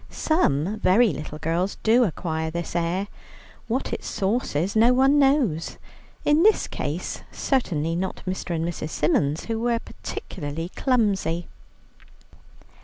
[0.09, 3.07] Some very little girls do acquire this air:
[3.67, 5.77] what its source is no one knows.
[6.25, 8.55] In this case certainly not Mr.
[8.55, 8.89] and Mrs.
[8.89, 11.47] Symons, who were particularly clumsy.